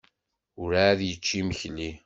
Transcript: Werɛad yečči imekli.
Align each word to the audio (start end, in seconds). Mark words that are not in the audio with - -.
Werɛad 0.59 0.99
yečči 1.07 1.35
imekli. 1.39 1.89